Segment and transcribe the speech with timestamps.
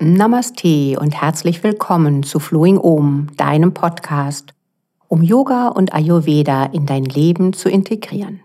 [0.00, 4.52] Namaste und herzlich willkommen zu Flowing Om, deinem Podcast,
[5.06, 8.40] um Yoga und Ayurveda in dein Leben zu integrieren.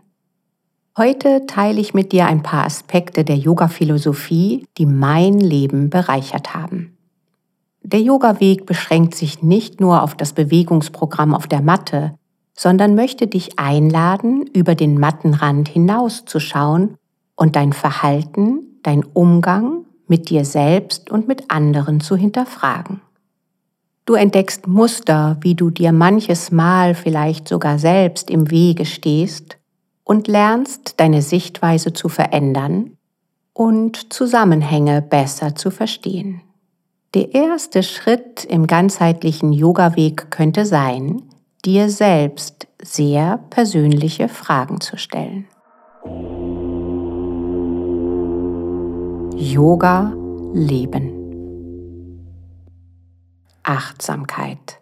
[0.96, 6.96] Heute teile ich mit dir ein paar Aspekte der Yoga-Philosophie, die mein Leben bereichert haben.
[7.82, 12.14] Der Yoga-Weg beschränkt sich nicht nur auf das Bewegungsprogramm auf der Matte,
[12.54, 16.96] sondern möchte dich einladen, über den Mattenrand hinauszuschauen
[17.36, 23.02] und dein Verhalten, dein Umgang mit dir selbst und mit anderen zu hinterfragen.
[24.06, 29.58] Du entdeckst Muster, wie du dir manches Mal vielleicht sogar selbst im Wege stehst
[30.04, 32.98] und lernst deine Sichtweise zu verändern
[33.54, 36.42] und Zusammenhänge besser zu verstehen.
[37.14, 41.24] Der erste Schritt im ganzheitlichen Yoga-Weg könnte sein,
[41.66, 45.46] dir selbst sehr persönliche Fragen zu stellen.
[49.42, 50.12] Yoga
[50.54, 51.16] Leben
[53.64, 54.82] Achtsamkeit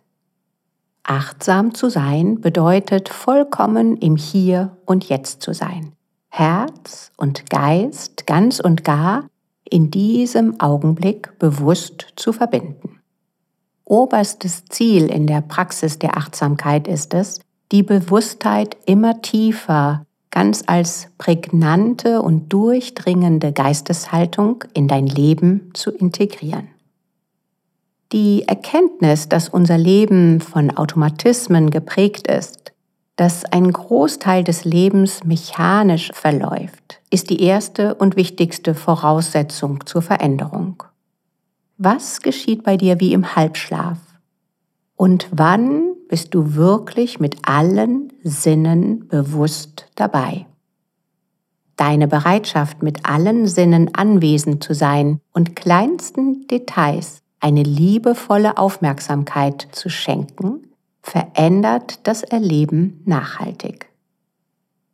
[1.03, 5.91] Achtsam zu sein bedeutet vollkommen im Hier und Jetzt zu sein.
[6.29, 9.27] Herz und Geist ganz und gar
[9.63, 12.99] in diesem Augenblick bewusst zu verbinden.
[13.85, 17.41] Oberstes Ziel in der Praxis der Achtsamkeit ist es,
[17.71, 20.06] die Bewusstheit immer tiefer,
[20.37, 26.67] ganz als prägnante und durchdringende Geisteshaltung in dein Leben zu integrieren.
[28.11, 32.71] Die Erkenntnis, dass unser Leben von Automatismen geprägt ist,
[33.15, 40.83] dass ein Großteil des Lebens mechanisch verläuft, ist die erste und wichtigste Voraussetzung zur Veränderung.
[41.79, 43.97] Was geschieht bei dir wie im Halbschlaf?
[44.97, 50.45] Und wann bist du wirklich mit allen Sinnen bewusst dabei?
[51.75, 59.89] Deine Bereitschaft, mit allen Sinnen anwesend zu sein und kleinsten Details eine liebevolle Aufmerksamkeit zu
[59.89, 60.67] schenken,
[61.01, 63.87] verändert das Erleben nachhaltig.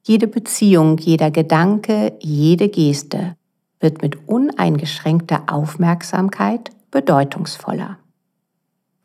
[0.04, 3.38] Jede Beziehung, jeder Gedanke, jede Geste
[3.80, 7.98] wird mit uneingeschränkter Aufmerksamkeit bedeutungsvoller.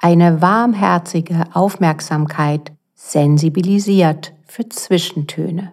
[0.00, 5.72] Eine warmherzige Aufmerksamkeit sensibilisiert für Zwischentöne,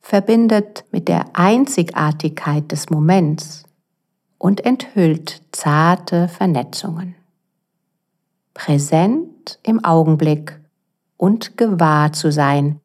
[0.00, 3.64] verbindet mit der Einzigartigkeit des Moments
[4.38, 7.14] und enthüllt zarte Vernetzungen.
[8.54, 10.58] Präsent im Augenblick
[11.18, 12.80] und gewahr zu sein,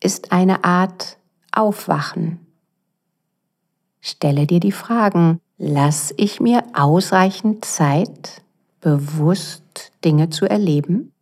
[0.00, 1.18] ist eine Art
[1.50, 2.46] Aufwachen.
[4.00, 8.43] Stelle dir die Fragen, lass ich mir ausreichend Zeit,
[8.84, 11.12] bewusst Dinge zu erleben?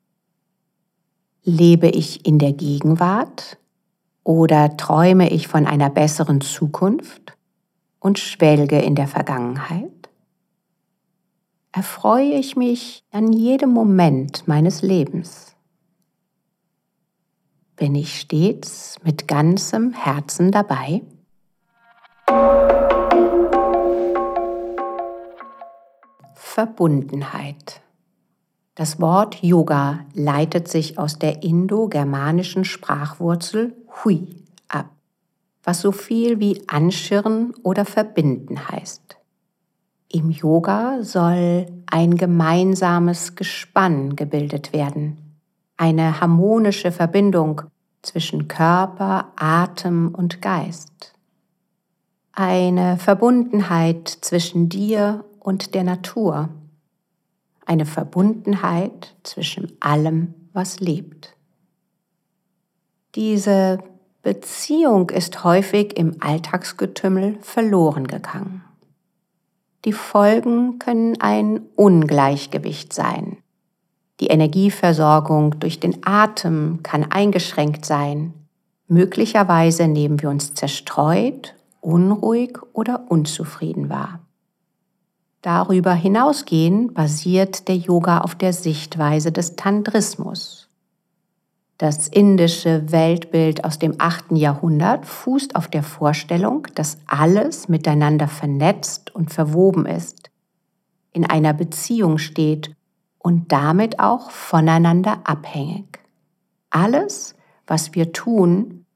[1.44, 3.56] Lebe ich in der Gegenwart
[4.24, 7.36] oder träume ich von einer besseren Zukunft
[8.00, 10.10] und schwelge in der Vergangenheit?
[11.70, 15.54] Erfreue ich mich an jedem Moment meines Lebens?
[17.76, 21.02] Bin ich stets mit ganzem Herzen dabei?
[26.54, 27.80] Verbundenheit.
[28.74, 34.36] Das Wort Yoga leitet sich aus der indo-germanischen Sprachwurzel Hui
[34.68, 34.90] ab,
[35.64, 39.16] was so viel wie anschirren oder verbinden heißt.
[40.12, 45.38] Im Yoga soll ein gemeinsames Gespann gebildet werden,
[45.78, 47.62] eine harmonische Verbindung
[48.02, 51.14] zwischen Körper, Atem und Geist.
[52.34, 56.48] Eine Verbundenheit zwischen dir und der Natur.
[57.66, 61.36] Eine Verbundenheit zwischen allem, was lebt.
[63.14, 63.78] Diese
[64.22, 68.64] Beziehung ist häufig im Alltagsgetümmel verloren gegangen.
[69.84, 73.38] Die Folgen können ein Ungleichgewicht sein.
[74.20, 78.32] Die Energieversorgung durch den Atem kann eingeschränkt sein.
[78.86, 84.21] Möglicherweise nehmen wir uns zerstreut, unruhig oder unzufrieden wahr.
[85.42, 90.68] Darüber hinausgehend basiert der Yoga auf der Sichtweise des Tantrismus.
[91.78, 94.36] Das indische Weltbild aus dem 8.
[94.36, 100.30] Jahrhundert fußt auf der Vorstellung, dass alles miteinander vernetzt und verwoben ist,
[101.10, 102.76] in einer Beziehung steht
[103.18, 105.98] und damit auch voneinander abhängig.
[106.70, 107.34] Alles,
[107.66, 108.86] was wir tun,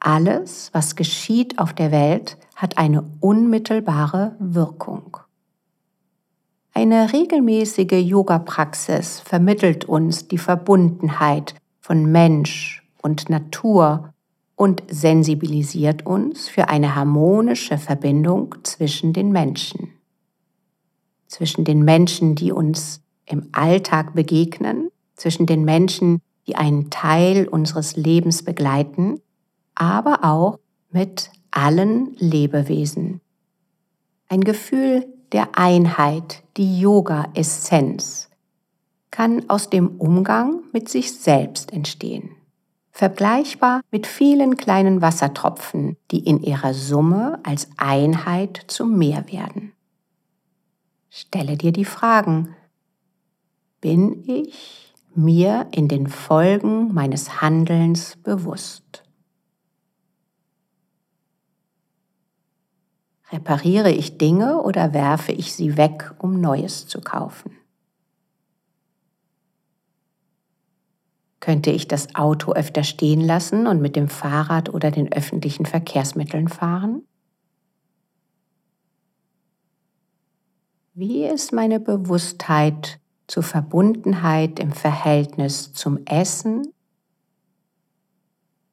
[0.00, 5.18] alles, was geschieht auf der Welt, hat eine unmittelbare Wirkung.
[6.74, 14.14] Eine regelmäßige Yoga-Praxis vermittelt uns die Verbundenheit von Mensch und Natur
[14.56, 19.90] und sensibilisiert uns für eine harmonische Verbindung zwischen den Menschen.
[21.26, 27.96] Zwischen den Menschen, die uns im Alltag begegnen, zwischen den Menschen, die einen Teil unseres
[27.96, 29.20] Lebens begleiten,
[29.74, 30.58] aber auch
[30.90, 33.20] mit allen Lebewesen.
[34.28, 38.28] Ein Gefühl der Einheit, die Yoga-Essenz,
[39.10, 42.30] kann aus dem Umgang mit sich selbst entstehen.
[42.90, 49.72] Vergleichbar mit vielen kleinen Wassertropfen, die in ihrer Summe als Einheit zum Meer werden.
[51.08, 52.54] Stelle dir die Fragen,
[53.80, 59.01] bin ich mir in den Folgen meines Handelns bewusst?
[63.32, 67.56] Repariere ich Dinge oder werfe ich sie weg, um Neues zu kaufen?
[71.40, 76.48] Könnte ich das Auto öfter stehen lassen und mit dem Fahrrad oder den öffentlichen Verkehrsmitteln
[76.48, 77.02] fahren?
[80.94, 86.68] Wie ist meine Bewusstheit zur Verbundenheit im Verhältnis zum Essen,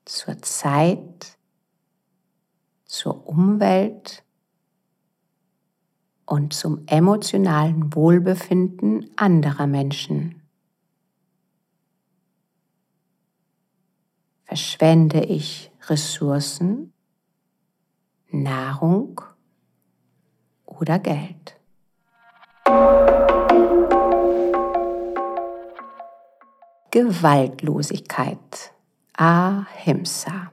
[0.03, 1.37] zur Zeit,
[2.83, 4.23] zur Umwelt
[6.29, 10.43] und zum emotionalen Wohlbefinden anderer Menschen.
[14.43, 16.93] Verschwende ich Ressourcen,
[18.29, 19.21] Nahrung
[20.65, 21.55] oder Geld?
[26.91, 28.73] Gewaltlosigkeit,
[29.13, 30.51] Ahimsa.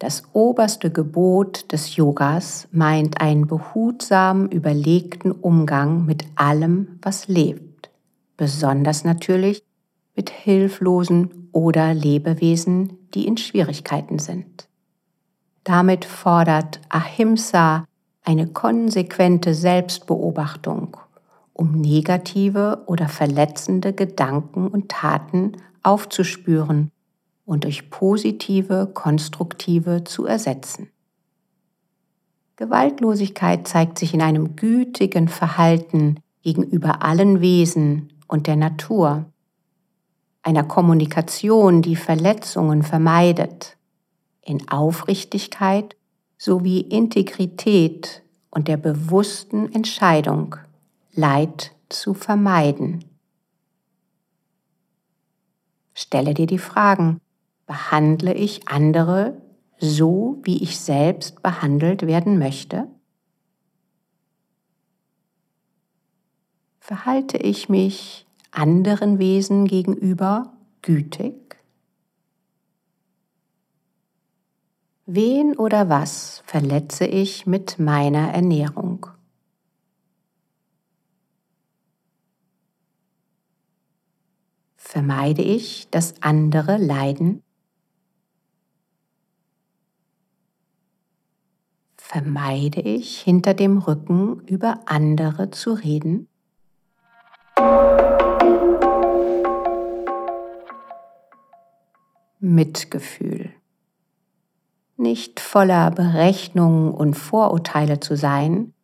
[0.00, 7.90] Das oberste Gebot des Yogas meint einen behutsam überlegten Umgang mit allem, was lebt,
[8.38, 9.62] besonders natürlich
[10.16, 14.68] mit Hilflosen oder Lebewesen, die in Schwierigkeiten sind.
[15.64, 17.84] Damit fordert Ahimsa
[18.24, 20.96] eine konsequente Selbstbeobachtung,
[21.52, 26.90] um negative oder verletzende Gedanken und Taten aufzuspüren
[27.50, 30.88] und durch positive, konstruktive zu ersetzen.
[32.54, 39.24] Gewaltlosigkeit zeigt sich in einem gütigen Verhalten gegenüber allen Wesen und der Natur,
[40.42, 43.76] einer Kommunikation, die Verletzungen vermeidet,
[44.42, 45.96] in Aufrichtigkeit
[46.38, 50.54] sowie Integrität und der bewussten Entscheidung,
[51.14, 53.04] Leid zu vermeiden.
[55.94, 57.20] Stelle dir die Fragen,
[57.70, 59.40] Behandle ich andere
[59.78, 62.88] so, wie ich selbst behandelt werden möchte?
[66.80, 70.52] Verhalte ich mich anderen Wesen gegenüber
[70.82, 71.62] gütig?
[75.06, 79.06] Wen oder was verletze ich mit meiner Ernährung?
[84.74, 87.44] Vermeide ich, dass andere leiden?
[92.10, 96.26] Vermeide ich, hinter dem Rücken über andere zu reden?
[102.40, 103.50] Mitgefühl.
[104.96, 108.74] Nicht voller Berechnungen und Vorurteile zu sein,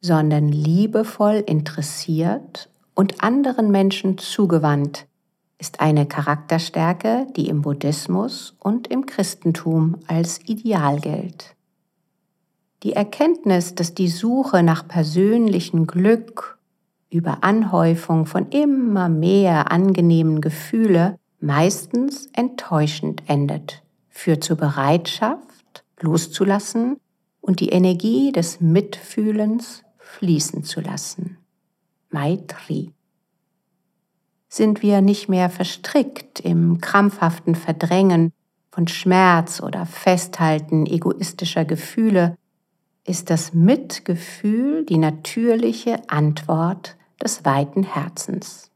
[0.00, 5.08] sondern liebevoll interessiert und anderen Menschen zugewandt,
[5.58, 11.55] ist eine Charakterstärke, die im Buddhismus und im Christentum als Ideal gilt.
[12.86, 16.56] Die Erkenntnis, dass die Suche nach persönlichem Glück
[17.10, 27.00] über Anhäufung von immer mehr angenehmen Gefühle meistens enttäuschend endet, führt zur Bereitschaft, loszulassen
[27.40, 31.38] und die Energie des Mitfühlens fließen zu lassen.
[32.10, 32.92] Maitri.
[34.46, 38.32] Sind wir nicht mehr verstrickt im krampfhaften Verdrängen
[38.70, 42.36] von Schmerz oder Festhalten egoistischer Gefühle,
[43.06, 48.70] ist das Mitgefühl die natürliche Antwort des weiten Herzens.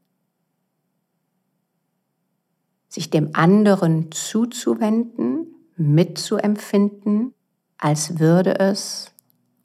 [2.87, 7.33] Sich dem anderen zuzuwenden, mitzuempfinden,
[7.77, 9.11] als würde es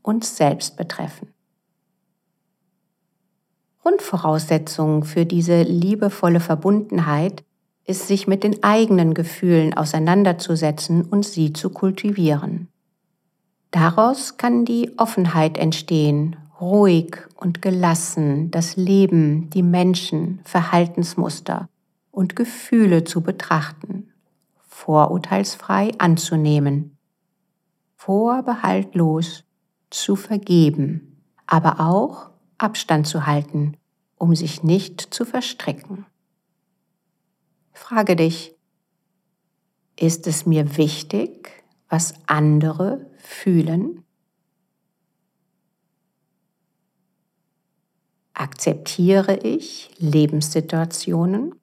[0.03, 1.29] uns selbst betreffen.
[3.83, 7.45] Grundvoraussetzung für diese liebevolle Verbundenheit
[7.85, 12.69] ist, sich mit den eigenen Gefühlen auseinanderzusetzen und sie zu kultivieren.
[13.77, 21.69] Daraus kann die Offenheit entstehen, ruhig und gelassen das Leben, die Menschen, Verhaltensmuster
[22.11, 24.15] und Gefühle zu betrachten,
[24.67, 26.97] vorurteilsfrei anzunehmen,
[27.97, 29.45] vorbehaltlos
[29.91, 33.77] zu vergeben, aber auch Abstand zu halten,
[34.17, 36.07] um sich nicht zu verstricken.
[37.75, 38.55] Frage dich,
[40.01, 44.05] ist es mir wichtig, was andere fühlen?
[48.35, 51.55] Akzeptiere ich Lebenssituationen?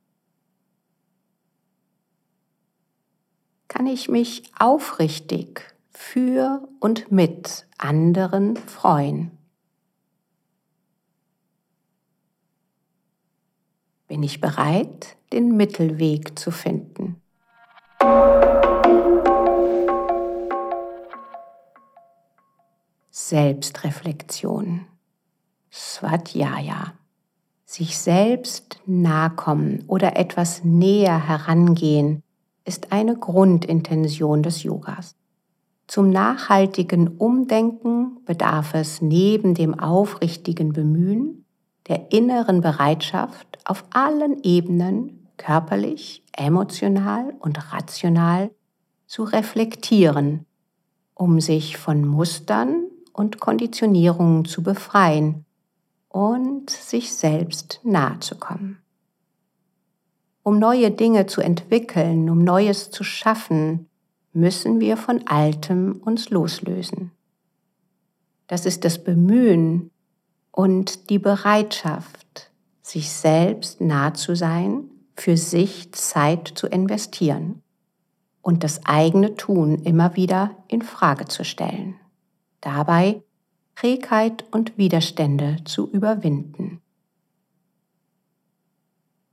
[3.67, 9.31] Kann ich mich aufrichtig für und mit anderen freuen?
[14.07, 17.21] Bin ich bereit, den Mittelweg zu finden?
[23.29, 24.81] Selbstreflexion.
[25.71, 26.93] Svadhyaya.
[27.63, 32.21] Sich selbst nahkommen oder etwas näher herangehen
[32.65, 35.15] ist eine Grundintention des Yogas.
[35.87, 41.45] Zum nachhaltigen Umdenken bedarf es neben dem aufrichtigen Bemühen
[41.87, 48.51] der inneren Bereitschaft auf allen Ebenen körperlich, emotional und rational
[49.07, 50.45] zu reflektieren,
[51.15, 55.45] um sich von Mustern und Konditionierungen zu befreien
[56.09, 58.79] und sich selbst nahe zu kommen.
[60.43, 63.87] Um neue Dinge zu entwickeln, um Neues zu schaffen,
[64.33, 67.11] müssen wir von Altem uns loslösen.
[68.47, 69.89] Das ist das Bemühen
[70.51, 72.51] und die Bereitschaft,
[72.81, 77.61] sich selbst nah zu sein, für sich Zeit zu investieren
[78.41, 81.95] und das eigene Tun immer wieder in Frage zu stellen.
[82.63, 83.21] Dabei
[83.75, 86.79] Trägheit und Widerstände zu überwinden.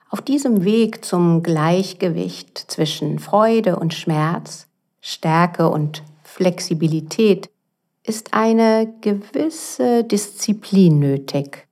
[0.09, 4.67] Auf diesem Weg zum Gleichgewicht zwischen Freude und Schmerz,
[5.01, 7.51] Stärke und Flexibilität
[8.03, 11.69] ist eine gewisse Disziplin nötig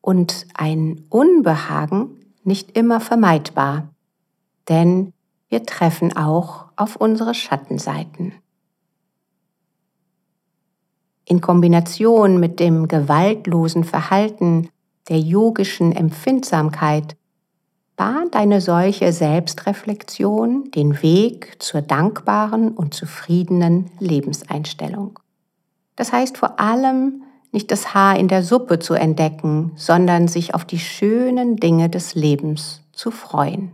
[0.00, 3.94] und ein Unbehagen nicht immer vermeidbar,
[4.68, 5.12] denn
[5.48, 8.32] wir treffen auch auf unsere Schattenseiten
[11.28, 14.70] in Kombination mit dem gewaltlosen Verhalten
[15.08, 17.16] der yogischen Empfindsamkeit
[17.96, 25.18] bahnt eine solche Selbstreflexion den Weg zur dankbaren und zufriedenen Lebenseinstellung.
[25.96, 30.64] Das heißt vor allem, nicht das Haar in der Suppe zu entdecken, sondern sich auf
[30.64, 33.72] die schönen Dinge des Lebens zu freuen.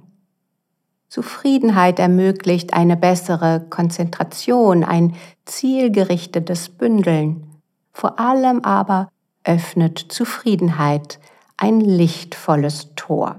[1.14, 7.46] Zufriedenheit ermöglicht eine bessere Konzentration, ein zielgerichtetes Bündeln.
[7.92, 9.08] Vor allem aber
[9.44, 11.20] öffnet Zufriedenheit
[11.56, 13.38] ein lichtvolles Tor.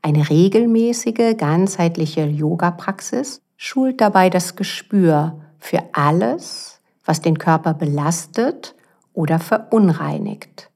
[0.00, 8.76] Eine regelmäßige, ganzheitliche Yoga-Praxis schult dabei das Gespür für alles, was den Körper belastet
[9.12, 10.70] oder verunreinigt.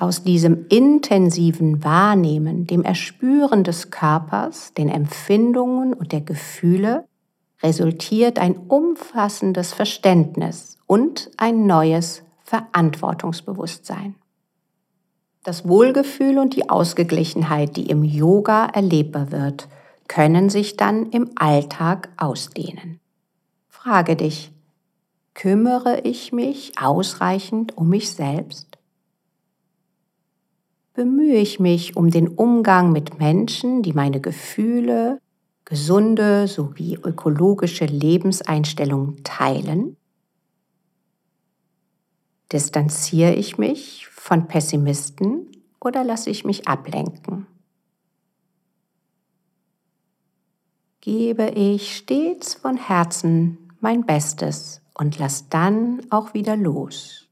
[0.00, 7.04] Aus diesem intensiven Wahrnehmen, dem Erspüren des Körpers, den Empfindungen und der Gefühle
[7.62, 14.14] resultiert ein umfassendes Verständnis und ein neues Verantwortungsbewusstsein.
[15.42, 19.68] Das Wohlgefühl und die Ausgeglichenheit, die im Yoga erlebbar wird,
[20.08, 23.00] können sich dann im Alltag ausdehnen.
[23.68, 24.50] Frage dich,
[25.34, 28.79] kümmere ich mich ausreichend um mich selbst?
[30.94, 35.20] Bemühe ich mich um den Umgang mit Menschen, die meine Gefühle,
[35.64, 39.96] gesunde sowie ökologische Lebenseinstellungen teilen?
[42.52, 45.46] Distanziere ich mich von Pessimisten
[45.80, 47.46] oder lasse ich mich ablenken?
[51.00, 57.29] Gebe ich stets von Herzen mein Bestes und lass dann auch wieder los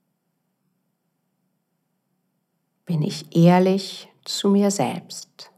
[2.89, 5.51] bin ich ehrlich zu mir selbst.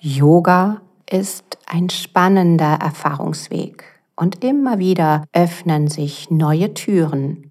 [0.00, 3.84] Yoga ist ein spannender Erfahrungsweg
[4.16, 7.50] und immer wieder öffnen sich neue Türen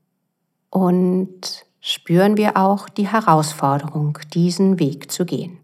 [0.72, 5.60] und spüren wir auch die Herausforderung, diesen Weg zu gehen.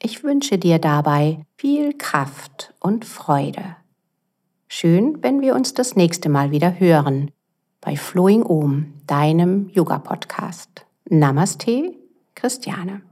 [0.00, 3.81] Ich wünsche dir dabei viel Kraft und Freude.
[4.74, 7.30] Schön, wenn wir uns das nächste Mal wieder hören
[7.82, 10.86] bei Flowing Om, deinem Yoga-Podcast.
[11.10, 11.92] Namaste,
[12.34, 13.02] Christiane.